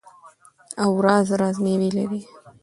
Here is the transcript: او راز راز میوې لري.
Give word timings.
او 0.83 0.91
راز 1.05 1.27
راز 1.39 1.57
میوې 1.63 1.89
لري. 1.97 2.21